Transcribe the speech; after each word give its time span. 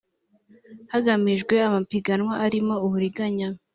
hagamijwe 0.91 1.53
amapiganwa 1.67 2.33
arimo 2.45 2.75
uburiganya 2.85 3.47